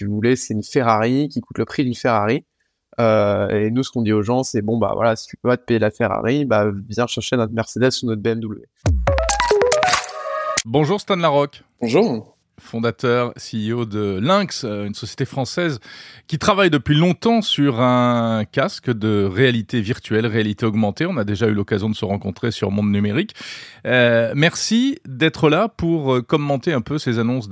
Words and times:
si 0.00 0.06
vous 0.06 0.14
voulez, 0.14 0.34
c'est 0.34 0.54
une 0.54 0.62
Ferrari 0.62 1.28
qui 1.28 1.42
coûte 1.42 1.58
le 1.58 1.66
prix 1.66 1.84
d'une 1.84 1.94
Ferrari. 1.94 2.46
Euh, 2.98 3.50
et 3.50 3.70
nous, 3.70 3.82
ce 3.82 3.90
qu'on 3.90 4.00
dit 4.00 4.14
aux 4.14 4.22
gens, 4.22 4.42
c'est 4.42 4.62
bon, 4.62 4.78
bah 4.78 4.92
voilà, 4.94 5.14
si 5.14 5.26
tu 5.26 5.36
peux 5.36 5.50
pas 5.50 5.58
te 5.58 5.64
payer 5.64 5.78
la 5.78 5.90
Ferrari, 5.90 6.46
bah 6.46 6.70
viens 6.88 7.06
chercher 7.06 7.36
notre 7.36 7.52
Mercedes 7.52 7.90
ou 8.02 8.06
notre 8.06 8.22
BMW. 8.22 8.64
Bonjour 10.64 10.98
Stan 10.98 11.16
Larocque. 11.16 11.62
Bonjour 11.82 12.34
fondateur, 12.60 13.32
CEO 13.34 13.84
de 13.84 14.18
Lynx, 14.20 14.64
euh, 14.64 14.86
une 14.86 14.94
société 14.94 15.24
française 15.24 15.80
qui 16.28 16.38
travaille 16.38 16.70
depuis 16.70 16.94
longtemps 16.94 17.42
sur 17.42 17.80
un 17.80 18.44
casque 18.44 18.90
de 18.90 19.24
réalité 19.24 19.80
virtuelle, 19.80 20.26
réalité 20.26 20.66
augmentée. 20.66 21.06
On 21.06 21.16
a 21.16 21.24
déjà 21.24 21.46
eu 21.46 21.54
l'occasion 21.54 21.88
de 21.88 21.94
se 21.96 22.04
rencontrer 22.04 22.50
sur 22.50 22.70
Monde 22.70 22.92
Numérique. 22.92 23.34
Euh, 23.86 24.32
merci 24.36 24.98
d'être 25.08 25.48
là 25.48 25.68
pour 25.68 26.14
euh, 26.14 26.22
commenter 26.22 26.72
un 26.72 26.82
peu 26.82 26.98
ces 26.98 27.18
annonces 27.18 27.48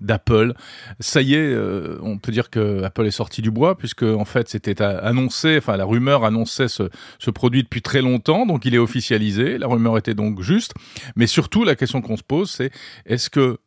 d'Apple. 0.00 0.54
Ça 0.98 1.22
y 1.22 1.34
est, 1.34 1.56
on 2.02 2.18
peut 2.18 2.32
dire 2.32 2.50
que 2.50 2.82
Apple 2.82 3.06
est 3.06 3.10
sorti 3.10 3.42
du 3.42 3.50
bois 3.50 3.76
puisque 3.76 4.02
en 4.02 4.24
fait 4.24 4.48
c'était 4.48 4.82
annoncé, 4.82 5.58
enfin 5.58 5.76
la 5.76 5.84
rumeur 5.84 6.24
annonçait 6.24 6.68
ce, 6.68 7.30
produit 7.30 7.62
depuis 7.62 7.82
très 7.82 8.00
longtemps, 8.00 8.46
donc 8.46 8.64
il 8.64 8.74
est 8.74 8.78
officialisé. 8.78 9.58
La 9.58 9.66
rumeur 9.66 9.98
était 9.98 10.14
donc 10.14 10.40
juste, 10.40 10.72
mais 11.14 11.26
surtout 11.26 11.64
la 11.64 11.76
question 11.76 12.00
qu'on 12.00 12.16
se 12.16 12.22
pose, 12.22 12.50
c'est 12.50 12.70
est-ce 13.04 13.30
que 13.30 13.58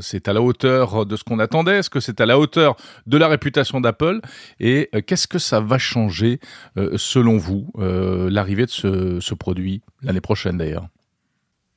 c'est 0.00 0.28
à 0.28 0.33
la 0.34 0.42
hauteur 0.42 1.06
de 1.06 1.16
ce 1.16 1.24
qu'on 1.24 1.38
attendait? 1.38 1.78
Est-ce 1.78 1.90
que 1.90 2.00
c'est 2.00 2.20
à 2.20 2.26
la 2.26 2.38
hauteur 2.38 2.76
de 3.06 3.16
la 3.16 3.28
réputation 3.28 3.80
d'Apple? 3.80 4.20
Et 4.60 4.90
euh, 4.94 5.00
qu'est-ce 5.00 5.26
que 5.26 5.38
ça 5.38 5.60
va 5.60 5.78
changer, 5.78 6.40
euh, 6.76 6.96
selon 6.96 7.38
vous, 7.38 7.72
l'arrivée 7.76 8.66
de 8.66 8.70
ce, 8.70 9.34
produit 9.34 9.82
l'année 10.02 10.20
prochaine 10.20 10.58
d'ailleurs? 10.58 10.88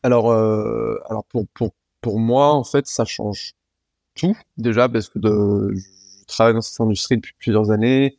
Alors, 0.03 0.31
alors 0.31 1.23
pour, 1.29 1.47
pour, 1.53 1.71
pour 2.01 2.19
moi, 2.19 2.53
en 2.53 2.63
fait, 2.63 2.87
ça 2.87 3.05
change 3.05 3.53
tout 4.15 4.37
déjà 4.57 4.89
parce 4.89 5.09
que 5.09 5.19
je 5.23 6.25
travaille 6.27 6.53
dans 6.53 6.61
cette 6.61 6.79
industrie 6.81 7.17
depuis 7.17 7.33
plusieurs 7.39 7.71
années. 7.71 8.17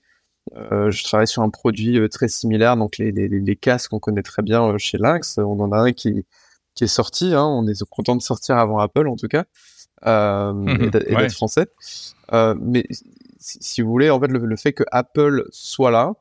je 0.54 1.04
travaille 1.04 1.28
sur 1.28 1.42
un 1.42 1.50
produit 1.50 2.00
très 2.08 2.28
similaire, 2.28 2.76
donc 2.76 2.98
les 2.98 3.56
casques 3.56 3.90
qu'on 3.90 4.00
connaît 4.00 4.22
très 4.22 4.42
bien 4.42 4.76
chez 4.78 4.98
Lynx. 4.98 5.38
On 5.38 5.60
en 5.60 5.72
a 5.72 5.78
un 5.78 5.92
qui, 5.92 6.24
qui 6.78 6.84
est 6.84 6.86
sorti. 6.86 7.34
Hein, 7.34 7.44
on 7.44 7.66
est 7.66 7.82
content 7.90 8.16
de 8.16 8.22
sortir 8.22 8.56
avant 8.56 8.78
Apple 8.78 9.08
en 9.08 9.16
tout 9.16 9.28
cas 9.28 9.44
euh, 10.06 10.52
mhm. 10.52 10.82
et 10.84 10.90
d'être 10.90 11.32
français. 11.32 11.66
Euh, 12.32 12.54
mais 12.60 12.84
si, 13.38 13.82
vous 13.82 13.90
voulez, 13.90 14.10
en 14.10 14.20
fait, 14.20 14.28
le, 14.28 14.56
fait 14.56 14.72
que 14.72 14.84
Apple 14.90 15.46
soit 15.50 15.90
là, 15.90 16.12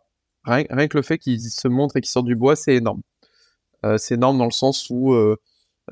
rien, 0.43 0.87
que 0.87 0.97
le 0.97 1.03
fait 1.03 1.17
qu'il 1.17 1.41
se 1.41 1.67
montre 1.67 1.97
et 1.97 2.01
qu'il 2.01 2.09
sorte 2.09 2.25
du 2.25 2.35
bois, 2.35 2.55
c'est 2.55 2.75
énorme. 2.75 3.01
Euh, 3.85 3.97
c'est 3.97 4.15
énorme 4.15 4.37
dans 4.37 4.45
le 4.45 4.51
sens 4.51 4.89
où, 4.89 5.15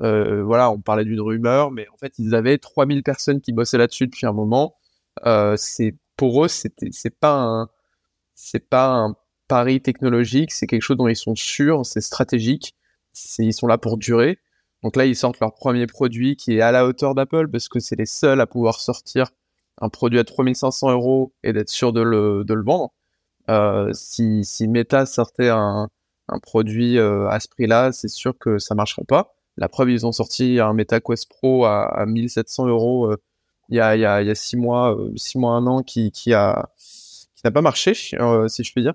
voilà, 0.00 0.70
on 0.70 0.80
parlait 0.80 1.04
d'une 1.04 1.20
rumeur, 1.20 1.70
mais 1.70 1.86
en 1.92 1.96
fait, 1.96 2.14
ils 2.18 2.34
avaient 2.34 2.58
3000 2.58 3.02
personnes 3.02 3.40
qui 3.40 3.52
bossaient 3.52 3.78
là-dessus 3.78 4.06
depuis 4.06 4.26
un 4.26 4.32
moment. 4.32 4.76
c'est 5.56 5.94
pour 6.16 6.44
eux, 6.44 6.48
c'était, 6.48 6.88
c'est 6.92 7.14
pas 7.14 7.34
un, 7.34 7.68
c'est 8.34 8.68
pas 8.68 8.88
un 8.88 9.16
pari 9.48 9.80
technologique, 9.80 10.50
c'est 10.52 10.66
quelque 10.66 10.82
chose 10.82 10.96
dont 10.96 11.08
ils 11.08 11.16
sont 11.16 11.34
sûrs, 11.34 11.84
c'est 11.84 12.00
stratégique, 12.00 12.74
ils 13.38 13.52
sont 13.52 13.66
là 13.66 13.78
pour 13.78 13.96
durer. 13.98 14.38
Donc 14.82 14.96
là, 14.96 15.06
ils 15.06 15.16
sortent 15.16 15.40
leur 15.40 15.54
premier 15.54 15.86
produit 15.86 16.36
qui 16.36 16.56
est 16.56 16.60
à 16.60 16.72
la 16.72 16.86
hauteur 16.86 17.14
d'Apple 17.14 17.48
parce 17.48 17.68
que 17.68 17.80
c'est 17.80 17.96
les 17.96 18.06
seuls 18.06 18.40
à 18.40 18.46
pouvoir 18.46 18.80
sortir 18.80 19.30
un 19.80 19.88
produit 19.88 20.18
à 20.18 20.24
3500 20.24 20.90
euros 20.90 21.32
et 21.42 21.52
d'être 21.52 21.68
sûr 21.68 21.92
de 21.92 22.00
le, 22.00 22.44
de 22.44 22.54
le 22.54 22.62
vendre. 22.62 22.92
Euh, 23.48 23.90
si, 23.92 24.44
si 24.44 24.68
Meta 24.68 25.06
sortait 25.06 25.50
un, 25.50 25.88
un 26.28 26.38
produit 26.38 26.98
euh, 26.98 27.28
à 27.28 27.40
ce 27.40 27.48
prix-là, 27.48 27.92
c'est 27.92 28.08
sûr 28.08 28.36
que 28.38 28.58
ça 28.58 28.74
marcherait 28.74 29.04
pas. 29.04 29.34
La 29.56 29.68
preuve, 29.68 29.90
ils 29.90 30.06
ont 30.06 30.12
sorti 30.12 30.60
un 30.60 30.72
Meta 30.72 31.00
Quest 31.00 31.28
Pro 31.28 31.64
à, 31.64 31.84
à 31.86 32.06
1700 32.06 32.66
euros 32.66 33.10
euh, 33.10 33.16
il 33.68 33.76
y 33.76 33.80
a, 33.80 33.96
il 33.96 34.00
y 34.00 34.04
a, 34.04 34.22
y 34.22 34.30
a 34.30 34.34
six 34.36 34.56
mois, 34.56 34.96
six 35.16 35.38
mois, 35.38 35.52
un 35.54 35.66
an, 35.66 35.82
qui, 35.82 36.12
qui 36.12 36.32
a, 36.32 36.70
qui 37.34 37.42
n'a 37.44 37.50
pas 37.50 37.62
marché, 37.62 37.94
si 37.94 38.14
je 38.14 38.72
puis 38.72 38.82
dire. 38.82 38.94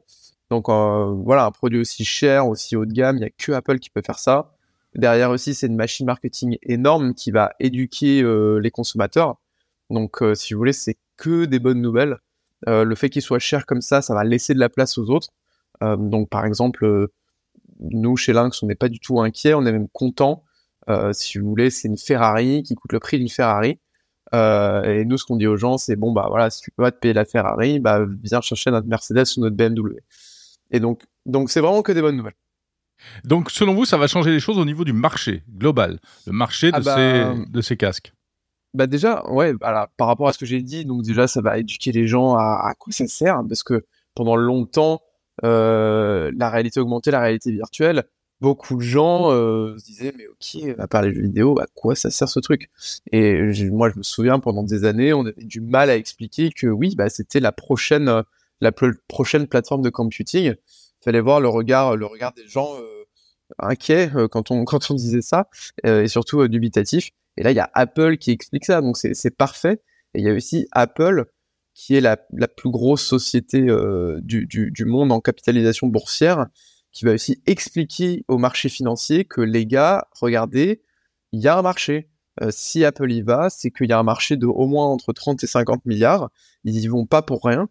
Donc 0.49 0.69
voilà, 0.69 1.43
un 1.45 1.51
produit 1.51 1.77
aussi 1.77 2.05
cher, 2.05 2.47
aussi 2.47 2.77
haut 2.77 2.85
de 2.85 2.93
gamme, 2.93 3.17
il 3.17 3.21
y 3.21 3.25
a 3.25 3.29
que 3.29 3.51
Apple 3.51 3.79
qui 3.79 3.89
peut 3.89 4.01
faire 4.05 4.17
ça. 4.17 4.53
Derrière 4.95 5.29
aussi, 5.31 5.53
c'est 5.53 5.67
une 5.67 5.75
machine 5.75 6.05
marketing 6.05 6.57
énorme 6.63 7.13
qui 7.13 7.31
va 7.31 7.53
éduquer 7.59 8.21
euh, 8.23 8.59
les 8.59 8.71
consommateurs. 8.71 9.37
Donc, 9.89 10.21
euh, 10.21 10.35
si 10.35 10.53
vous 10.53 10.59
voulez, 10.59 10.73
c'est 10.73 10.97
que 11.17 11.45
des 11.45 11.59
bonnes 11.59 11.81
nouvelles. 11.81 12.17
Euh, 12.67 12.83
le 12.83 12.95
fait 12.95 13.09
qu'il 13.09 13.21
soit 13.21 13.39
cher 13.39 13.65
comme 13.65 13.81
ça, 13.81 14.01
ça 14.01 14.13
va 14.13 14.23
laisser 14.23 14.53
de 14.53 14.59
la 14.59 14.69
place 14.69 14.97
aux 14.97 15.09
autres. 15.09 15.29
donc, 15.81 16.29
par 16.29 16.45
exemple, 16.45 17.07
nous, 17.79 18.15
chez 18.15 18.33
Lynx, 18.33 18.61
on 18.61 18.67
n'est 18.67 18.75
pas 18.75 18.89
du 18.89 18.99
tout 18.99 19.19
inquiet, 19.19 19.55
on 19.55 19.65
est 19.65 19.71
même 19.71 19.89
content. 19.89 20.43
si 21.11 21.39
vous 21.39 21.49
voulez, 21.49 21.71
c'est 21.71 21.87
une 21.87 21.97
Ferrari 21.97 22.63
qui 22.63 22.75
coûte 22.75 22.93
le 22.93 22.99
prix 22.99 23.17
d'une 23.17 23.29
Ferrari. 23.29 23.79
et 24.33 25.03
nous, 25.05 25.17
ce 25.17 25.25
qu'on 25.25 25.37
dit 25.37 25.47
aux 25.47 25.57
gens, 25.57 25.77
c'est 25.79 25.95
bon, 25.95 26.11
bah 26.13 26.27
voilà, 26.29 26.51
si 26.51 26.61
tu 26.61 26.71
peux 26.71 26.83
pas 26.83 26.91
te 26.91 26.99
payer 26.99 27.13
la 27.15 27.25
Ferrari, 27.25 27.79
bah 27.79 28.05
viens 28.23 28.41
chercher 28.41 28.71
notre 28.71 28.87
Mercedes 28.87 29.25
ou 29.37 29.41
notre 29.41 29.55
BMW. 29.55 30.01
Et 30.71 30.79
donc, 30.79 31.03
donc 31.25 31.49
c'est 31.49 31.61
vraiment 31.61 31.81
que 31.81 31.91
des 31.93 32.01
bonnes 32.01 32.17
nouvelles. 32.17 32.35
Donc, 33.23 33.51
selon 33.51 33.73
vous, 33.73 33.85
ça 33.85 33.97
va 33.97 34.07
changer 34.07 34.31
les 34.31 34.39
choses 34.39 34.57
au 34.57 34.65
niveau 34.65 34.83
du 34.83 34.93
marché 34.93 35.43
global, 35.57 35.99
le 36.25 36.33
marché 36.33 36.71
de, 36.71 36.77
ah 36.77 36.79
bah, 36.79 36.95
ces, 36.95 37.51
de 37.51 37.61
ces 37.61 37.77
casques? 37.77 38.13
bah 38.73 38.87
déjà, 38.87 39.23
ouais, 39.29 39.53
par 39.57 40.07
rapport 40.07 40.27
à 40.27 40.33
ce 40.33 40.37
que 40.37 40.45
j'ai 40.45 40.61
dit, 40.61 40.85
donc 40.85 41.03
déjà, 41.03 41.27
ça 41.27 41.41
va 41.41 41.57
éduquer 41.57 41.91
les 41.91 42.07
gens 42.07 42.35
à, 42.35 42.61
à 42.63 42.73
quoi 42.77 42.93
ça 42.93 43.07
sert, 43.07 43.41
parce 43.47 43.63
que 43.63 43.85
pendant 44.15 44.35
longtemps, 44.35 45.01
euh, 45.43 46.31
la 46.37 46.49
réalité 46.49 46.79
augmentée, 46.79 47.11
la 47.11 47.19
réalité 47.19 47.51
virtuelle, 47.51 48.05
beaucoup 48.39 48.75
de 48.77 48.81
gens 48.81 49.31
euh, 49.31 49.77
se 49.77 49.85
disaient, 49.85 50.13
mais 50.17 50.27
ok, 50.27 50.79
à 50.79 50.87
part 50.87 51.01
les 51.01 51.13
jeux 51.13 51.21
vidéo, 51.21 51.59
à 51.59 51.67
quoi 51.73 51.95
ça 51.95 52.09
sert 52.09 52.29
ce 52.29 52.39
truc? 52.39 52.69
Et 53.11 53.41
moi, 53.69 53.89
je 53.89 53.97
me 53.97 54.03
souviens, 54.03 54.39
pendant 54.39 54.63
des 54.63 54.85
années, 54.85 55.13
on 55.13 55.25
avait 55.25 55.43
du 55.43 55.61
mal 55.61 55.89
à 55.89 55.97
expliquer 55.97 56.51
que 56.51 56.67
oui, 56.67 56.95
bah, 56.95 57.09
c'était 57.09 57.39
la 57.39 57.51
prochaine, 57.51 58.23
la 58.61 58.71
prochaine 59.07 59.47
plateforme 59.47 59.81
de 59.81 59.89
computing 59.89 60.55
fallait 61.03 61.21
voir 61.21 61.39
le 61.39 61.49
regard, 61.49 61.95
le 61.95 62.05
regard 62.05 62.33
des 62.33 62.47
gens 62.47 62.75
euh, 62.79 63.05
inquiets 63.59 64.11
euh, 64.15 64.27
quand 64.27 64.51
on 64.51 64.65
quand 64.65 64.91
on 64.91 64.93
disait 64.93 65.21
ça 65.21 65.49
euh, 65.85 66.03
et 66.03 66.07
surtout 66.07 66.47
dubitatif. 66.47 67.11
Et 67.37 67.43
là, 67.43 67.51
il 67.51 67.55
y 67.55 67.59
a 67.59 67.69
Apple 67.73 68.17
qui 68.17 68.31
explique 68.31 68.65
ça, 68.65 68.81
donc 68.81 68.97
c'est 68.97 69.35
parfait. 69.35 69.81
Et 70.13 70.19
il 70.19 70.25
y 70.25 70.29
a 70.29 70.33
aussi 70.33 70.67
Apple 70.71 71.25
qui 71.73 71.95
est 71.95 72.01
la, 72.01 72.17
la 72.33 72.49
plus 72.49 72.69
grosse 72.69 73.03
société 73.03 73.65
du, 74.21 74.45
du, 74.45 74.69
du, 74.69 74.85
monde 74.85 75.13
en 75.13 75.21
capitalisation 75.21 75.87
boursière, 75.87 76.47
qui 76.91 77.05
va 77.05 77.13
aussi 77.13 77.41
expliquer 77.47 78.25
au 78.27 78.37
marché 78.37 78.67
financier 78.67 79.23
que 79.23 79.39
les 79.39 79.65
gars, 79.65 80.09
regardez, 80.11 80.81
il 81.31 81.39
y 81.39 81.47
a 81.47 81.57
un 81.57 81.61
marché. 81.61 82.09
si 82.49 82.83
Apple 82.83 83.09
y 83.09 83.21
va, 83.21 83.49
c'est 83.49 83.71
qu'il 83.71 83.89
y 83.89 83.93
a 83.93 83.99
un 83.99 84.03
marché 84.03 84.35
de 84.35 84.47
au 84.47 84.67
moins 84.67 84.87
entre 84.87 85.13
30 85.13 85.41
et 85.45 85.47
50 85.47 85.85
milliards. 85.85 86.29
Ils 86.65 86.77
y 86.77 86.87
vont 86.87 87.05
pas 87.05 87.21
pour 87.21 87.41
rien. 87.45 87.69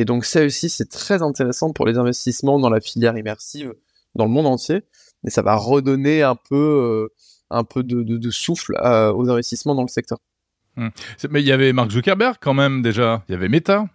Et 0.00 0.06
donc 0.06 0.24
ça 0.24 0.42
aussi, 0.42 0.70
c'est 0.70 0.88
très 0.88 1.20
intéressant 1.20 1.74
pour 1.74 1.84
les 1.84 1.98
investissements 1.98 2.58
dans 2.58 2.70
la 2.70 2.80
filière 2.80 3.18
immersive 3.18 3.74
dans 4.14 4.24
le 4.24 4.30
monde 4.30 4.46
entier. 4.46 4.80
Et 5.26 5.30
ça 5.30 5.42
va 5.42 5.56
redonner 5.56 6.22
un 6.22 6.36
peu, 6.36 6.56
euh, 6.56 7.14
un 7.50 7.64
peu 7.64 7.82
de, 7.82 8.02
de, 8.02 8.16
de 8.16 8.30
souffle 8.30 8.76
euh, 8.82 9.12
aux 9.12 9.28
investissements 9.28 9.74
dans 9.74 9.82
le 9.82 9.88
secteur. 9.88 10.16
Hmm. 10.76 10.88
Mais 11.28 11.42
il 11.42 11.46
y 11.46 11.52
avait 11.52 11.74
Mark 11.74 11.90
Zuckerberg 11.90 12.36
quand 12.40 12.54
même 12.54 12.80
déjà. 12.80 13.22
Il 13.28 13.32
y 13.32 13.34
avait 13.34 13.50
Meta. 13.50 13.88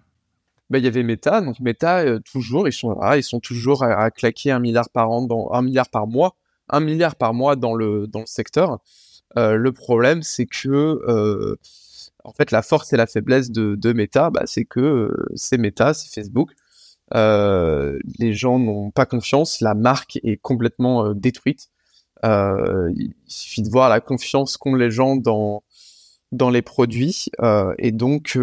Ben, 0.70 0.78
il 0.78 0.86
y 0.86 0.88
avait 0.88 1.02
Meta, 1.02 1.42
donc 1.42 1.60
Meta 1.60 2.02
euh, 2.02 2.20
toujours, 2.20 2.68
ils 2.68 2.74
sont 2.74 2.96
ils 3.16 3.24
sont 3.24 3.40
toujours 3.40 3.82
à, 3.84 4.12
claquer 4.12 4.52
un 4.52 4.60
milliard 4.60 4.90
par 4.92 5.10
an, 5.10 5.24
dans, 5.24 5.50
un 5.54 5.64
milliard 5.64 5.90
par 5.90 6.06
mois, 6.06 6.36
un 6.70 6.82
milliard 6.82 7.16
par 7.16 7.34
mois 7.34 7.56
dans 7.56 7.74
le 7.74 8.06
dans 8.06 8.20
le 8.20 8.28
secteur. 8.28 8.78
le 9.36 9.72
problème, 9.72 10.22
c'est 10.22 10.46
que 10.46 11.58
en 12.26 12.34
fait, 12.34 12.52
la 12.52 12.62
force 12.62 12.92
et 12.94 12.98
la 12.98 13.08
faiblesse 13.08 13.52
de, 13.52 13.76
de 13.76 13.94
Meta, 13.94 14.30
bah, 14.30 14.44
c'est 14.46 14.66
que 14.66 14.80
euh, 14.80 15.28
c'est 15.36 15.58
Meta, 15.58 15.94
c'est 15.94 16.14
Facebook. 16.14 16.52
Euh, 17.14 18.00
les 18.18 18.34
gens 18.34 18.58
n'ont 18.58 18.90
pas 18.92 19.06
confiance, 19.06 19.62
la 19.62 19.76
marque 19.76 20.20
est 20.24 20.38
complètement 20.38 21.06
euh, 21.06 21.14
détruite. 21.14 21.70
Euh, 22.24 22.92
il 22.96 23.14
suffit 23.28 23.62
de 23.62 23.70
voir 23.70 23.90
la 23.90 24.02
confiance 24.02 24.58
qu'ont 24.58 24.76
les 24.76 24.90
gens 24.90 25.16
dans 25.16 25.64
dans 26.32 26.50
les 26.50 26.64
produits, 26.64 27.28
et 27.78 27.92
donc 27.92 28.38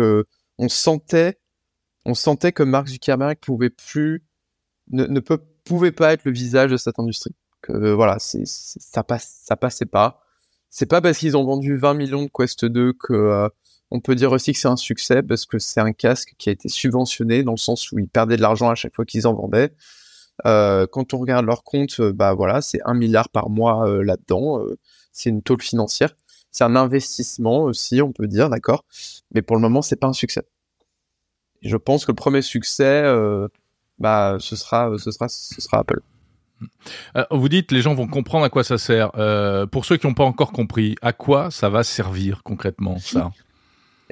on 0.58 0.68
sentait, 0.68 1.40
on 2.06 2.14
sentait 2.14 2.52
que 2.52 2.62
Mark 2.62 2.88
Zuckerberg 2.88 3.38
pouvait 3.38 3.70
plus, 3.70 4.24
ne, 4.92 5.04
ne 5.04 5.20
peut, 5.20 5.38
pouvait 5.64 5.92
pas 5.92 6.12
être 6.14 6.24
le 6.24 6.32
visage 6.32 6.70
de 6.70 6.76
cette 6.78 6.98
industrie. 6.98 7.34
Que 7.60 7.92
voilà, 7.92 8.16
ça 8.18 9.02
passe, 9.04 9.40
ça 9.44 9.56
passait 9.56 9.84
pas. 9.84 10.22
C'est 10.70 10.86
pas 10.86 11.02
parce 11.02 11.18
qu'ils 11.18 11.36
ont 11.36 11.44
vendu 11.44 11.76
20 11.76 11.94
millions 11.94 12.22
de 12.22 12.30
Quest 12.32 12.64
2 12.64 12.94
que 12.94 13.50
on 13.92 14.00
peut 14.00 14.14
dire 14.14 14.32
aussi 14.32 14.52
que 14.52 14.58
c'est 14.58 14.68
un 14.68 14.76
succès 14.76 15.22
parce 15.22 15.44
que 15.44 15.58
c'est 15.58 15.80
un 15.80 15.92
casque 15.92 16.34
qui 16.38 16.48
a 16.48 16.52
été 16.52 16.68
subventionné 16.70 17.42
dans 17.42 17.52
le 17.52 17.58
sens 17.58 17.92
où 17.92 17.98
ils 17.98 18.08
perdaient 18.08 18.38
de 18.38 18.42
l'argent 18.42 18.70
à 18.70 18.74
chaque 18.74 18.94
fois 18.94 19.04
qu'ils 19.04 19.26
en 19.26 19.34
vendaient. 19.34 19.74
Euh, 20.46 20.86
quand 20.90 21.12
on 21.12 21.18
regarde 21.18 21.44
leur 21.44 21.62
compte, 21.62 22.00
euh, 22.00 22.10
bah 22.10 22.32
voilà, 22.32 22.62
c'est 22.62 22.80
un 22.86 22.94
milliard 22.94 23.28
par 23.28 23.50
mois 23.50 23.86
euh, 23.86 24.02
là-dedans. 24.02 24.64
c'est 25.12 25.28
une 25.28 25.42
tôle 25.42 25.60
financière. 25.60 26.14
C'est 26.50 26.64
un 26.64 26.74
investissement 26.74 27.64
aussi, 27.64 28.00
on 28.00 28.12
peut 28.12 28.26
dire, 28.26 28.48
d'accord. 28.48 28.86
Mais 29.34 29.42
pour 29.42 29.56
le 29.56 29.62
moment, 29.62 29.82
c'est 29.82 29.96
pas 29.96 30.06
un 30.06 30.14
succès. 30.14 30.42
je 31.60 31.76
pense 31.76 32.06
que 32.06 32.12
le 32.12 32.16
premier 32.16 32.42
succès, 32.42 33.04
bah, 33.98 34.38
ce 34.40 34.56
sera, 34.56 34.90
ce 34.98 35.10
sera, 35.10 35.28
ce 35.28 35.60
sera 35.60 35.80
Apple. 35.80 36.00
vous 37.30 37.48
dites 37.48 37.72
les 37.72 37.82
gens 37.82 37.94
vont 37.94 38.06
comprendre 38.06 38.44
à 38.46 38.48
quoi 38.48 38.64
ça 38.64 38.78
sert. 38.78 39.12
pour 39.70 39.84
ceux 39.84 39.98
qui 39.98 40.06
n'ont 40.06 40.14
pas 40.14 40.24
encore 40.24 40.52
compris, 40.52 40.94
à 41.02 41.12
quoi 41.12 41.50
ça 41.50 41.68
va 41.68 41.84
servir 41.84 42.42
concrètement 42.42 42.98
ça? 42.98 43.30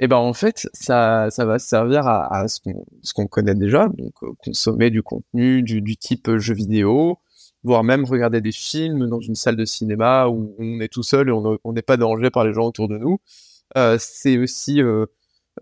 Et 0.01 0.07
ben 0.07 0.17
en 0.17 0.33
fait, 0.33 0.67
ça, 0.73 1.29
ça 1.29 1.45
va 1.45 1.59
servir 1.59 2.07
à, 2.07 2.47
ce 2.47 2.59
qu'on 2.59 2.85
ce 3.03 3.13
qu'on 3.13 3.27
connaît 3.27 3.53
déjà, 3.53 3.87
donc 3.87 4.13
euh, 4.23 4.31
consommer 4.43 4.89
du 4.89 5.03
contenu 5.03 5.61
du, 5.61 5.95
type 5.95 6.27
euh, 6.27 6.39
jeu 6.39 6.55
vidéo, 6.55 7.19
voire 7.63 7.83
même 7.83 8.03
regarder 8.05 8.41
des 8.41 8.51
films 8.51 9.07
dans 9.07 9.19
une 9.19 9.35
salle 9.35 9.55
de 9.55 9.65
cinéma 9.65 10.27
où 10.27 10.55
on 10.57 10.79
est 10.79 10.87
tout 10.87 11.03
seul 11.03 11.29
et 11.29 11.31
on 11.31 11.73
n'est 11.73 11.83
pas 11.83 11.97
dérangé 11.97 12.31
par 12.31 12.45
les 12.45 12.53
gens 12.53 12.65
autour 12.65 12.87
de 12.87 12.97
nous. 12.97 13.19
Euh, 13.77 13.97
c'est 13.99 14.39
aussi 14.39 14.81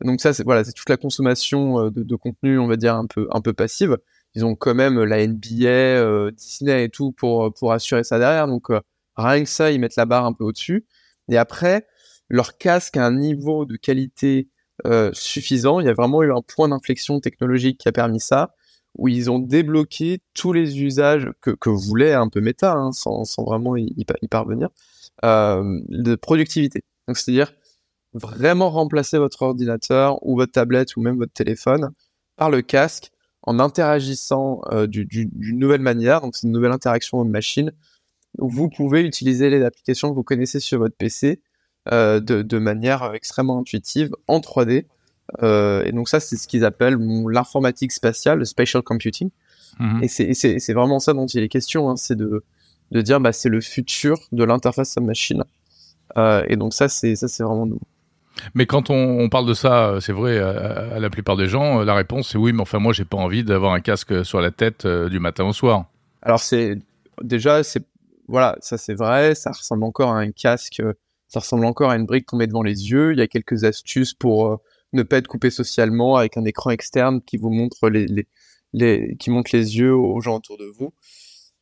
donc 0.06 0.22
ça 0.22 0.34
c'est 0.34 0.44
voilà 0.44 0.64
c'est 0.64 0.74
toute 0.74 0.90
la 0.90 0.98
consommation 0.98 1.90
de, 1.92 2.16
contenu 2.16 2.60
on 2.60 2.68
va 2.68 2.78
dire 2.78 2.96
un 2.96 3.08
peu 3.08 3.28
un 3.32 3.42
peu 3.42 3.54
passive. 3.54 3.98
Ils 4.36 4.46
ont 4.46 4.56
quand 4.56 4.76
même 4.76 5.04
la 5.04 5.28
NBA, 5.28 6.32
Disney 6.32 6.86
et 6.86 6.90
tout 6.90 7.12
pour 7.12 7.54
pour 7.54 7.74
assurer 7.74 8.06
ça 8.06 8.20
derrière. 8.20 8.48
Donc 8.48 8.70
rien 9.18 9.44
que 9.44 9.50
ça 9.50 9.72
ils 9.72 9.80
mettent 9.82 9.98
la 9.98 10.06
barre 10.06 10.26
un 10.26 10.34
peu 10.34 10.46
au-dessus. 10.46 10.86
Et 11.30 11.38
après 11.38 11.86
leur 12.30 12.58
casque 12.58 12.98
a 12.98 13.06
un 13.06 13.16
niveau 13.16 13.66
de 13.66 13.76
qualité 13.76 14.50
euh, 14.86 15.10
suffisant. 15.14 15.80
Il 15.80 15.88
y 15.88 15.90
a 15.90 15.94
vraiment 15.94 16.24
eu 16.24 16.31
un 16.31 16.42
point 16.42 16.70
d'inflexion 16.70 17.20
technologique 17.20 17.80
qui 17.80 17.90
a 17.90 17.92
permis 17.92 18.20
ça, 18.20 18.56
où 18.98 19.08
ils 19.08 19.30
ont 19.30 19.40
débloqué 19.40 20.22
tous 20.34 20.54
les 20.54 20.81
usages 20.81 21.30
que, 21.42 21.52
que 21.52 21.70
voulait 21.70 22.14
un 22.14 22.30
peu 22.30 22.40
Meta, 22.40 22.74
hein, 22.74 22.92
sans, 22.92 23.26
sans, 23.26 23.44
vraiment 23.44 23.76
y, 23.76 24.06
parvenir, 24.30 24.70
euh, 25.26 25.81
de 25.90 26.16
productivité. 26.16 26.84
Donc 27.08 27.18
c'est-à-dire 27.18 27.54
vraiment 28.14 28.70
remplacer 28.70 29.18
votre 29.18 29.42
ordinateur 29.42 30.26
ou 30.26 30.38
votre 30.38 30.52
tablette 30.52 30.96
ou 30.96 31.02
même 31.02 31.18
votre 31.18 31.34
téléphone 31.34 31.92
par 32.36 32.50
le 32.50 32.62
casque 32.62 33.12
en 33.44 33.60
interagissant 33.60 34.62
euh, 34.72 34.88
d'une 34.88 35.30
nouvelle 35.60 35.81
manière. 35.81 36.22
Donc 36.22 36.36
c'est 36.36 36.48
une 36.48 36.54
nouvelle 36.54 36.72
interaction 36.72 37.24
de 37.26 37.30
machine. 37.30 37.72
Où 38.38 38.48
vous 38.48 38.70
pouvez 38.70 39.02
utiliser 39.02 39.50
les 39.50 39.64
applications 39.64 40.10
que 40.12 40.16
vous 40.16 40.24
connaissez 40.24 40.60
sur 40.60 40.78
votre 40.78 40.96
PC 40.96 41.42
de, 41.92 42.20
de, 42.20 42.58
manière 42.60 43.14
extrêmement 43.14 43.60
intuitive 43.60 44.12
en 44.28 44.40
3D. 44.40 44.86
Euh, 45.44 45.84
et 45.86 45.92
donc 45.92 46.10
ça, 46.10 46.20
c'est 46.20 46.36
ce 46.36 46.48
qu'ils 46.48 46.66
appellent 46.66 46.98
l'informatique 47.30 47.92
spatiale, 47.92 48.40
le 48.40 48.46
spatial 48.46 48.84
computing. 48.84 49.30
Mmh. 49.80 50.04
Et 50.04 50.08
c'est 50.08 50.74
vraiment 50.74 51.00
ça 51.00 51.14
dont 51.14 51.28
il 51.28 51.44
est 51.44 51.50
question, 51.50 51.90
hein, 51.90 51.96
c'est 51.96 52.16
de, 52.16 52.44
de 52.92 53.02
dire 53.02 53.20
bah, 53.20 53.32
c'est 53.32 53.50
le 53.50 53.62
futur 53.62 54.18
de 54.32 54.44
l'interface 54.44 54.98
homme-machine. 54.98 55.44
Euh, 56.18 56.44
et 56.48 56.56
donc 56.56 56.74
ça, 56.74 56.90
c'est 56.90 57.16
ça, 57.16 57.28
c'est 57.28 57.44
vraiment 57.44 57.66
nous. 57.66 57.80
Mais 58.56 58.66
quand 58.66 58.90
on, 58.90 59.20
on, 59.20 59.30
parle 59.30 59.46
de 59.46 59.54
ça, 59.54 59.98
c'est 60.00 60.14
vrai, 60.14 60.40
à, 60.40 60.50
à, 60.96 61.00
la 61.00 61.10
plupart 61.10 61.36
des 61.36 61.48
gens, 61.48 61.84
la 61.84 61.94
réponse 61.94 62.30
c'est 62.30 62.38
oui, 62.38 62.54
mais 62.54 62.62
enfin 62.62 62.80
moi 62.80 62.94
j'ai 62.94 63.04
pas 63.04 63.18
envie 63.18 63.44
d'avoir 63.44 63.74
un 63.74 63.82
casque 63.82 64.24
sur 64.24 64.40
la 64.40 64.50
tête 64.50 64.86
euh, 64.86 65.10
du 65.10 65.20
matin 65.20 65.44
au 65.44 65.52
soir. 65.52 65.86
Alors 66.22 66.40
c'est 66.40 66.78
déjà 67.22 67.64
c'est 67.64 67.84
voilà, 68.30 68.56
ça 68.62 68.78
c'est 68.78 68.94
vrai, 68.94 69.36
ça 69.36 69.52
ressemble 69.52 69.84
encore 69.84 70.12
à 70.12 70.20
un 70.20 70.32
casque 70.32 70.82
ça 71.30 71.40
ressemble 71.40 71.66
encore 71.66 71.92
à 71.92 71.96
une 71.96 72.06
brique 72.06 72.26
qu'on 72.26 72.38
met 72.38 72.48
devant 72.48 72.64
les 72.64 72.90
yeux. 72.90 73.14
Il 73.14 73.20
y 73.20 73.22
a 73.22 73.28
quelques 73.28 73.64
astuces 73.64 74.14
pour 74.14 74.48
euh, 74.48 74.58
ne 74.94 75.04
pas 75.04 75.18
être 75.18 75.28
coupé 75.28 75.52
socialement 75.52 76.16
avec 76.16 76.38
un 76.38 76.44
écran 76.44 76.72
externe 76.72 77.22
qui 77.22 77.38
vous 77.38 77.52
montre 77.52 77.90
les, 77.90 78.08
les, 78.08 78.28
les, 78.74 79.16
qui 79.18 79.30
montre 79.30 79.52
les 79.54 79.78
yeux 79.78 79.94
aux 79.94 80.20
gens 80.22 80.38
autour 80.38 80.58
de 80.58 80.66
vous. 80.66 80.94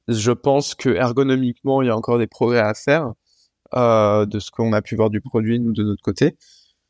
Je 0.08 0.32
pense 0.32 0.74
que 0.74 0.90
ergonomiquement, 0.90 1.82
il 1.82 1.88
y 1.88 1.92
a 1.92 1.98
encore 1.98 2.18
des 2.18 2.28
progrès 2.28 2.60
à 2.60 2.74
faire 2.74 3.14
euh, 3.76 4.26
de 4.26 4.40
ce 4.40 4.52
qu'on 4.52 4.72
a 4.72 4.82
pu 4.82 4.96
voir 4.96 5.10
du 5.10 5.20
produit 5.20 5.60
de 5.60 5.84
notre 5.84 6.02
côté. 6.02 6.38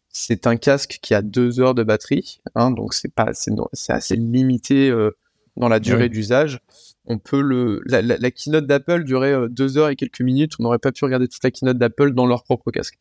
C'est 0.09 0.45
un 0.45 0.57
casque 0.57 0.99
qui 1.01 1.15
a 1.15 1.23
deux 1.23 1.59
heures 1.59 1.75
de 1.75 1.83
batterie, 1.83 2.41
hein, 2.55 2.71
donc 2.71 2.93
c'est 2.93 3.13
pas 3.13 3.31
c'est 3.33 3.93
assez 3.93 4.15
limité 4.15 4.89
euh, 4.89 5.11
dans 5.57 5.69
la 5.69 5.79
durée 5.79 6.09
d'usage 6.09 6.61
on 7.07 7.17
peut 7.17 7.41
le 7.41 7.81
la, 7.85 8.01
la, 8.01 8.17
la 8.17 8.31
keynote 8.31 8.67
d'Apple 8.67 9.03
durait 9.03 9.33
euh, 9.33 9.47
deux 9.47 9.77
heures 9.77 9.89
et 9.89 9.95
quelques 9.95 10.21
minutes. 10.21 10.53
On 10.59 10.63
n'aurait 10.63 10.77
pas 10.77 10.91
pu 10.91 11.05
regarder 11.05 11.27
toute 11.27 11.43
la 11.43 11.51
keynote 11.51 11.77
d'Apple 11.77 12.13
dans 12.13 12.25
leur 12.25 12.43
propre 12.43 12.69
casque. 12.69 12.97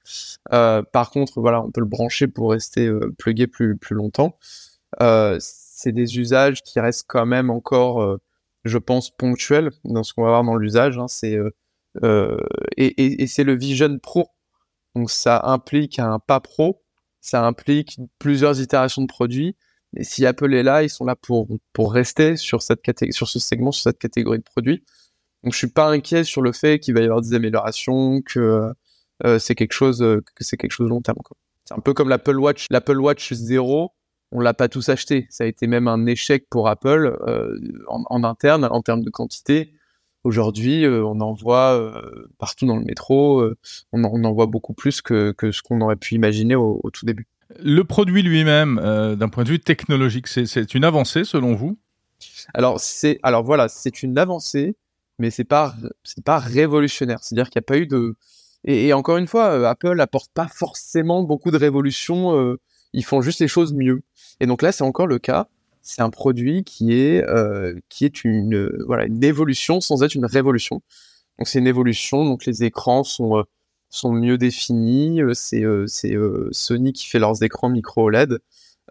Euh, 0.52 0.82
par 0.82 1.10
contre, 1.10 1.40
voilà, 1.40 1.62
on 1.62 1.70
peut 1.70 1.80
le 1.80 1.86
brancher 1.86 2.28
pour 2.28 2.52
rester 2.52 2.86
euh, 2.86 3.12
plugué 3.18 3.46
plus 3.46 3.76
plus 3.76 3.96
longtemps. 3.96 4.38
Euh, 5.02 5.36
c'est 5.40 5.92
des 5.92 6.18
usages 6.18 6.62
qui 6.62 6.80
restent 6.80 7.06
quand 7.08 7.26
même 7.26 7.50
encore, 7.50 8.18
je 8.64 8.78
pense, 8.78 9.10
ponctuels 9.10 9.70
dans 9.84 10.02
ce 10.02 10.14
qu'on 10.14 10.22
va 10.22 10.30
voir 10.30 10.44
dans 10.44 10.56
l'usage. 10.56 10.96
Hein. 10.96 11.06
C'est 11.08 11.38
et, 12.02 12.86
et, 12.86 13.22
et 13.22 13.26
c'est 13.26 13.44
le 13.44 13.54
Vision 13.54 13.98
Pro. 13.98 14.28
Donc 14.94 15.10
ça 15.10 15.42
implique 15.44 15.98
un 15.98 16.18
pas 16.18 16.40
pro, 16.40 16.82
ça 17.20 17.44
implique 17.44 18.00
plusieurs 18.18 18.60
itérations 18.60 19.02
de 19.02 19.06
produits 19.06 19.54
si 20.00 20.26
Apple 20.26 20.52
est 20.54 20.62
là, 20.62 20.82
ils 20.82 20.90
sont 20.90 21.04
là 21.04 21.16
pour, 21.16 21.48
rester 21.78 22.36
sur, 22.36 22.62
ce 22.62 22.74
segment, 23.38 23.72
sur 23.72 23.82
cette 23.82 23.98
catégorie 23.98 24.38
de 24.38 24.44
produits. 24.44 24.84
Donc 25.42 25.52
je 25.52 25.58
suis 25.58 25.68
pas 25.68 25.88
inquiet 25.90 26.24
sur 26.24 26.42
le 26.42 26.52
fait 26.52 26.78
qu'il 26.78 26.94
va 26.94 27.00
y 27.00 27.04
avoir 27.04 27.22
des 27.22 27.34
améliorations, 27.34 28.20
que 28.22 28.72
euh, 29.24 29.38
c'est 29.38 29.54
quelque 29.54 29.72
chose 29.72 29.98
que 29.98 30.44
c'est 30.44 30.56
quelque 30.56 30.72
chose 30.72 30.86
de 30.86 30.90
long 30.90 31.02
terme. 31.02 31.18
C'est 31.64 31.74
un 31.74 31.80
peu 31.80 31.94
comme 31.94 32.08
l'Apple 32.08 32.36
Watch, 32.36 32.66
l'Apple 32.70 32.98
Watch 32.98 33.32
0, 33.32 33.92
on 34.32 34.40
l'a 34.40 34.54
pas 34.54 34.68
tous 34.68 34.88
acheté. 34.88 35.26
Ça 35.30 35.44
a 35.44 35.46
été 35.46 35.66
même 35.66 35.88
un 35.88 36.06
échec 36.06 36.46
pour 36.50 36.68
Apple 36.68 37.16
euh, 37.26 37.56
en, 37.88 38.24
interne 38.24 38.64
en 38.64 38.82
termes 38.82 39.02
de 39.02 39.10
quantité. 39.10 39.72
Aujourd'hui, 40.24 40.84
euh, 40.84 41.04
on 41.04 41.20
en 41.20 41.32
voit 41.32 41.74
euh, 41.78 42.28
partout 42.38 42.66
dans 42.66 42.76
le 42.76 42.84
métro. 42.84 43.40
Euh, 43.40 43.56
on, 43.92 44.02
en, 44.02 44.32
voit 44.32 44.46
beaucoup 44.46 44.74
plus 44.74 45.00
que, 45.00 45.34
ce 45.40 45.62
qu'on 45.62 45.80
aurait 45.80 45.96
pu 45.96 46.14
imaginer 46.14 46.56
au 46.56 46.90
tout 46.92 47.06
début. 47.06 47.28
Le 47.58 47.82
produit 47.82 48.22
lui-même, 48.22 48.80
euh, 48.82 49.14
d'un 49.14 49.28
point 49.28 49.44
de 49.44 49.50
vue 49.50 49.60
technologique, 49.60 50.26
c'est 50.26 50.74
une 50.74 50.84
avancée 50.84 51.24
selon 51.24 51.54
vous? 51.54 51.78
Alors 52.54 52.80
c'est 52.80 53.18
alors 53.22 53.44
voilà, 53.44 53.68
c'est 53.68 54.02
une 54.02 54.18
avancée, 54.18 54.76
mais 55.18 55.30
c'est 55.30 55.44
pas 55.44 55.74
c'est 56.02 56.24
pas 56.24 56.38
révolutionnaire. 56.38 57.18
C'est-à-dire 57.22 57.50
qu'il 57.50 57.60
n'y 57.60 57.64
a 57.64 57.68
pas 57.68 57.78
eu 57.78 57.86
de 57.86 58.16
et, 58.68 58.92
encore 58.92 59.16
une 59.16 59.28
fois, 59.28 59.50
euh, 59.50 59.64
Apple 59.64 60.00
apporte 60.00 60.32
pas 60.32 60.48
forcément 60.48 61.22
beaucoup 61.22 61.52
de 61.52 61.56
révolution. 61.56 62.36
Euh, 62.36 62.58
ils 62.92 63.04
font 63.04 63.20
juste 63.20 63.38
les 63.38 63.46
choses 63.46 63.72
mieux. 63.72 64.02
Et 64.40 64.46
donc 64.46 64.60
là, 64.60 64.72
c'est 64.72 64.82
encore 64.82 65.06
le 65.06 65.20
cas. 65.20 65.46
C'est 65.82 66.02
un 66.02 66.10
produit 66.10 66.64
qui 66.64 66.94
est 66.94 67.24
qui 67.88 68.04
est 68.04 68.24
une 68.24 68.68
voilà 68.86 69.04
une 69.04 69.22
évolution 69.22 69.80
sans 69.80 70.02
être 70.02 70.16
une 70.16 70.26
révolution. 70.26 70.82
Donc 71.38 71.46
c'est 71.46 71.60
une 71.60 71.68
évolution. 71.68 72.24
Donc 72.24 72.44
les 72.44 72.64
écrans 72.64 73.04
sont 73.04 73.44
sont 73.96 74.12
mieux 74.12 74.38
définis. 74.38 75.22
Euh, 75.22 75.34
c'est 75.34 75.64
euh, 75.64 75.86
euh, 76.04 76.48
Sony 76.52 76.92
qui 76.92 77.06
fait 77.06 77.18
leurs 77.18 77.42
écrans 77.42 77.68
micro 77.68 78.04
OLED. 78.04 78.38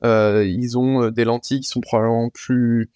ils 0.03 0.77
ont 0.77 1.09
des 1.09 1.25
lentilles 1.25 1.61
qui 1.61 1.67
sont 1.67 1.81
probablement 1.81 2.29
plus 2.29 2.89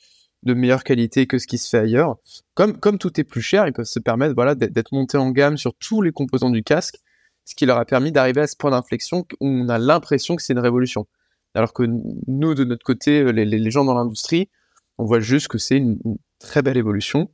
de 0.44 0.54
meilleure 0.54 0.84
qualité 0.84 1.28
que 1.28 1.38
ce 1.38 1.48
qui 1.48 1.58
se 1.58 1.70
fait 1.70 1.80
ailleurs. 1.80 2.18
Comme, 2.54 2.80
comme 2.80 2.98
tout 2.98 3.20
est 3.20 3.26
plus 3.26 3.42
cher, 3.42 3.68
ils 3.68 3.74
peuvent 3.74 3.86
se 3.86 4.00
permettre 4.00 4.34
voilà, 4.36 4.56
d'être 4.56 4.92
montés 4.94 5.18
en 5.18 5.32
gamme 5.32 5.58
sur 5.58 5.74
tous 5.76 6.02
les 6.02 6.12
composants 6.12 6.50
du 6.50 6.64
casque, 6.64 6.98
ce 7.46 7.56
qui 7.56 7.66
leur 7.66 7.78
a 7.78 7.86
permis 7.86 8.12
d'arriver 8.12 8.42
à 8.42 8.48
ce 8.48 8.56
point 8.56 8.72
d'inflexion 8.72 9.26
où 9.40 9.48
on 9.48 9.68
a 9.70 9.78
l'impression 9.78 10.36
que 10.36 10.42
c'est 10.42 10.54
une 10.54 10.60
révolution. 10.60 11.08
Alors 11.56 11.74
que 11.74 11.84
nous, 11.84 12.54
de 12.54 12.64
notre 12.64 12.86
côté, 12.86 13.34
les, 13.34 13.72
gens 13.72 13.84
dans 13.84 13.96
l'industrie, 13.96 14.50
on 14.98 15.06
voit 15.06 15.20
juste 15.20 15.48
que 15.48 15.58
c'est 15.58 15.78
une, 15.78 16.00
très 16.40 16.62
belle 16.62 16.78
évolution, 16.78 17.30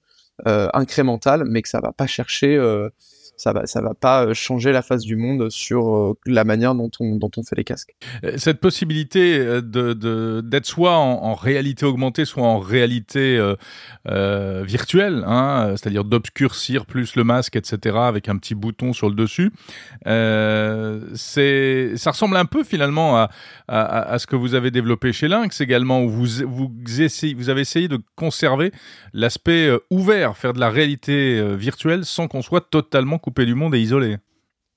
incrémentale, 0.46 1.44
mais 1.46 1.62
que 1.62 1.70
ça 1.70 1.80
va 1.82 1.92
pas 1.92 2.08
chercher 2.08 2.58
ça 3.38 3.54
va, 3.54 3.66
ça 3.66 3.82
va 3.82 3.94
pas 3.94 4.26
euh, 4.26 4.34
changer 4.34 4.72
la 4.72 4.82
face 4.82 5.02
du 5.02 5.16
monde 5.16 5.50
sur 5.50 5.96
euh, 5.96 6.18
la 6.26 6.44
manière 6.44 6.76
dont 6.76 6.92
on, 7.00 7.16
dont 7.16 7.32
on 7.38 7.44
fait 7.44 7.56
les 7.56 7.64
casques. 7.64 7.96
Euh, 8.24 8.34
cette 8.38 8.60
possibilité 8.60 9.62
d'être 9.62 10.66
soit 10.66 10.96
en, 10.96 11.34
réalité 11.34 11.86
augmentée, 11.86 12.26
soit 12.26 12.44
en 12.44 12.60
réalité 12.60 13.40
virtuelle, 14.06 15.24
hein, 15.28 15.74
c'est-à-dire 15.76 16.04
d'obscurcir 16.04 16.86
plus 16.86 17.16
le 17.16 17.24
masque, 17.24 17.56
etc., 17.56 17.98
avec 17.98 18.30
un 18.30 18.38
petit 18.38 18.56
bouton 18.56 18.94
sur 18.94 19.10
le 19.10 19.16
dessus, 19.16 19.52
ça 20.06 22.12
ressemble 22.12 22.38
un 22.38 22.46
peu 22.46 22.64
finalement 22.64 23.28
à, 23.68 24.20
ce 24.20 24.28
que 24.28 24.36
vous 24.36 24.56
avez 24.56 24.72
développé 24.72 25.12
chez 25.12 25.28
Lynx 25.28 25.62
également, 25.62 26.04
où 26.04 26.10
vous, 26.10 26.28
vous, 26.48 27.02
essayez, 27.02 27.34
vous 27.34 27.50
avez 27.50 27.62
essayé 27.62 27.88
de 27.88 28.00
conserver 28.16 28.72
l'aspect 29.14 29.72
ouvert, 29.90 30.38
faire 30.38 30.54
de 30.54 30.60
la 30.60 30.70
réalité 30.70 31.56
virtuelle 31.56 32.06
sans 32.06 32.28
qu'on 32.28 32.42
soit 32.42 32.70
totalement 32.70 33.18
coupé 33.26 33.48
du 33.48 33.56
monde 33.56 33.74
et 33.74 33.82
isolé. 33.82 34.18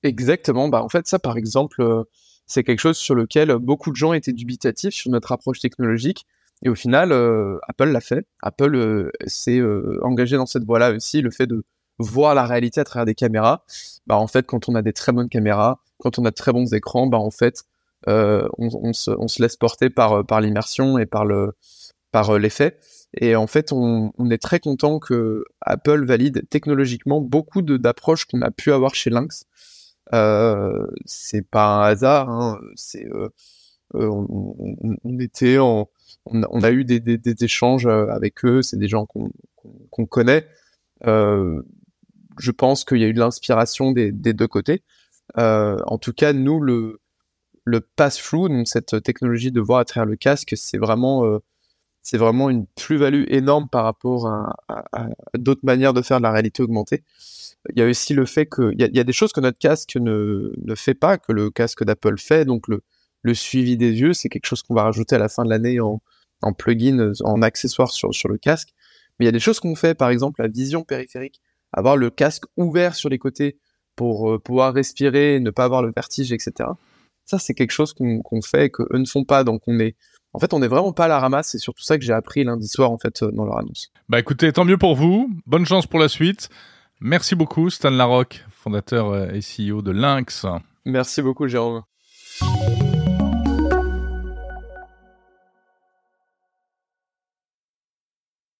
Exactement. 0.01 0.69
Bah, 0.69 0.81
en 0.81 0.89
fait, 0.89 1.07
ça, 1.07 1.19
par 1.19 1.37
exemple, 1.37 1.83
euh, 1.83 2.03
c'est 2.47 2.63
quelque 2.63 2.79
chose 2.79 2.97
sur 2.97 3.13
lequel 3.13 3.55
beaucoup 3.57 3.91
de 3.91 3.95
gens 3.95 4.13
étaient 4.13 4.33
dubitatifs 4.33 4.95
sur 4.95 5.11
notre 5.11 5.31
approche 5.31 5.59
technologique. 5.59 6.25
Et 6.63 6.69
au 6.69 6.75
final, 6.75 7.11
euh, 7.11 7.59
Apple 7.67 7.89
l'a 7.89 8.01
fait. 8.01 8.25
Apple 8.41 8.75
euh, 8.75 9.11
s'est 9.27 9.61
engagé 10.01 10.35
dans 10.35 10.47
cette 10.47 10.63
voie-là 10.63 10.91
aussi, 10.91 11.21
le 11.21 11.29
fait 11.29 11.45
de 11.45 11.63
voir 11.99 12.33
la 12.33 12.45
réalité 12.45 12.81
à 12.81 12.83
travers 12.83 13.05
des 13.05 13.13
caméras. 13.13 13.63
Bah, 14.07 14.17
en 14.17 14.27
fait, 14.27 14.47
quand 14.47 14.67
on 14.67 14.73
a 14.73 14.81
des 14.81 14.93
très 14.93 15.11
bonnes 15.11 15.29
caméras, 15.29 15.79
quand 15.99 16.17
on 16.17 16.25
a 16.25 16.31
de 16.31 16.35
très 16.35 16.51
bons 16.51 16.73
écrans, 16.73 17.05
bah, 17.05 17.19
en 17.19 17.31
fait, 17.31 17.65
on, 18.07 18.49
on, 18.57 18.93
se, 18.93 19.11
on, 19.11 19.27
se, 19.27 19.43
laisse 19.43 19.57
porter 19.57 19.91
par, 19.91 20.25
par 20.25 20.41
l'immersion 20.41 20.97
et 20.97 21.05
par 21.05 21.25
le 21.25 21.53
par 22.11 22.39
l'effet. 22.39 22.79
Et 23.15 23.35
en 23.35 23.47
fait, 23.47 23.71
on, 23.71 24.11
on, 24.17 24.29
est 24.29 24.37
très 24.37 24.59
content 24.59 24.99
que 24.99 25.43
Apple 25.61 26.05
valide 26.05 26.47
technologiquement 26.49 27.21
beaucoup 27.21 27.61
d'approches 27.61 28.25
qu'on 28.25 28.41
a 28.41 28.51
pu 28.51 28.71
avoir 28.71 28.93
chez 28.93 29.09
Lynx. 29.09 29.45
Euh, 30.13 30.87
c'est 31.05 31.47
pas 31.47 31.77
un 31.77 31.81
hasard, 31.83 32.29
hein, 32.29 32.59
c'est 32.75 33.05
euh, 33.07 33.29
euh 33.95 34.07
on, 34.07 34.55
on, 34.59 34.95
on, 35.03 35.19
était 35.19 35.59
en, 35.59 35.87
on 36.25 36.61
a, 36.63 36.71
eu 36.71 36.83
des, 36.83 36.99
des, 36.99 37.17
des, 37.17 37.43
échanges 37.43 37.85
euh, 37.85 38.07
avec 38.07 38.43
eux, 38.45 38.61
c'est 38.61 38.77
des 38.77 38.87
gens 38.87 39.05
qu'on 39.05 39.31
qu 39.91 40.05
connaît. 40.07 40.47
Euh, 41.05 41.61
je 42.39 42.51
pense 42.51 42.85
qu'il 42.85 42.97
y 42.97 43.03
a 43.03 43.07
eu 43.07 43.13
de 43.13 43.19
l'inspiration 43.19 43.91
des, 43.91 44.11
des, 44.11 44.33
deux 44.33 44.47
côtés. 44.47 44.83
Euh, 45.37 45.77
en 45.85 45.97
tout 45.97 46.13
cas, 46.13 46.33
nous, 46.33 46.59
le, 46.59 47.01
le 47.65 47.81
pass-through, 47.81 48.49
donc 48.49 48.67
cette 48.67 49.01
technologie 49.03 49.51
de 49.51 49.61
voir 49.61 49.79
à 49.79 49.85
travers 49.85 50.07
le 50.07 50.15
casque, 50.15 50.53
c'est 50.55 50.77
vraiment, 50.77 51.39
c'est 52.09 52.17
vraiment 52.17 52.49
une 52.49 52.65
plus-value 52.65 53.25
énorme 53.27 53.69
par 53.69 53.83
rapport 53.83 54.25
à, 54.25 54.55
d'autres 55.37 55.63
manières 55.63 55.93
de 55.93 56.01
faire 56.01 56.17
de 56.17 56.23
la 56.23 56.31
réalité 56.31 56.63
augmentée. 56.63 57.03
Il 57.75 57.77
y 57.77 57.83
a 57.83 57.85
aussi 57.85 58.15
le 58.15 58.25
fait 58.25 58.47
qu'il 58.47 58.73
y, 58.79 58.97
y 58.97 58.99
a 58.99 59.03
des 59.03 59.13
choses 59.13 59.31
que 59.31 59.39
notre 59.39 59.59
casque 59.59 59.95
ne, 59.95 60.51
ne 60.57 60.75
fait 60.75 60.95
pas, 60.95 61.19
que 61.19 61.31
le 61.31 61.51
casque 61.51 61.83
d'Apple 61.83 62.17
fait, 62.17 62.45
donc 62.45 62.67
le, 62.67 62.81
le 63.21 63.33
suivi 63.35 63.77
des 63.77 63.91
yeux, 63.91 64.13
c'est 64.13 64.27
quelque 64.27 64.47
chose 64.47 64.63
qu'on 64.63 64.73
va 64.73 64.85
rajouter 64.85 65.17
à 65.17 65.19
la 65.19 65.29
fin 65.29 65.45
de 65.45 65.51
l'année 65.51 65.79
en, 65.79 66.01
en 66.41 66.51
plugin, 66.51 67.11
en 67.23 67.43
accessoire 67.43 67.91
sur, 67.91 68.11
sur 68.11 68.27
le 68.27 68.39
casque. 68.39 68.69
Mais 69.19 69.25
il 69.25 69.27
y 69.27 69.29
a 69.29 69.33
des 69.33 69.39
choses 69.39 69.59
qu'on 69.59 69.75
fait, 69.75 69.93
par 69.93 70.09
exemple 70.09 70.41
la 70.41 70.47
vision 70.47 70.81
périphérique, 70.81 71.41
avoir 71.73 71.95
le 71.95 72.09
casque 72.09 72.45
ouvert 72.57 72.95
sur 72.95 73.09
les 73.09 73.19
côtés 73.19 73.59
pour 73.95 74.31
euh, 74.31 74.39
pouvoir 74.39 74.73
respirer, 74.73 75.39
ne 75.39 75.51
pas 75.51 75.65
avoir 75.65 75.83
le 75.83 75.91
vertige, 75.95 76.31
etc. 76.31 76.69
Ça, 77.25 77.37
c'est 77.37 77.53
quelque 77.53 77.69
chose 77.69 77.93
qu'on 77.93 78.41
fait 78.41 78.65
et 78.65 78.69
qu'eux 78.71 78.87
ne 78.97 79.05
font 79.05 79.25
pas. 79.25 79.43
Donc, 79.43 79.61
on 79.67 79.79
est, 79.79 79.95
en 80.33 80.39
fait, 80.39 80.53
on 80.53 80.59
n'est 80.59 80.67
vraiment 80.67 80.93
pas 80.93 81.05
à 81.05 81.07
la 81.07 81.19
ramasse. 81.19 81.49
C'est 81.49 81.57
surtout 81.57 81.83
ça 81.83 81.97
que 81.97 82.03
j'ai 82.03 82.13
appris 82.13 82.43
lundi 82.43 82.67
soir, 82.67 82.91
en 82.91 82.97
fait, 82.97 83.23
euh, 83.23 83.31
dans 83.31 83.45
leur 83.45 83.57
annonce. 83.57 83.91
Bah, 84.09 84.19
écoutez, 84.19 84.51
tant 84.53 84.65
mieux 84.65 84.77
pour 84.77 84.95
vous. 84.95 85.29
Bonne 85.45 85.65
chance 85.65 85.87
pour 85.87 85.99
la 85.99 86.09
suite. 86.09 86.49
Merci 87.01 87.35
beaucoup, 87.35 87.69
Stan 87.69 87.89
Larocque, 87.89 88.43
fondateur 88.51 89.09
euh, 89.09 89.29
et 89.31 89.39
CEO 89.39 89.81
de 89.81 89.91
Lynx. 89.91 90.45
Merci 90.85 91.21
beaucoup, 91.21 91.47
Jérôme. 91.47 91.83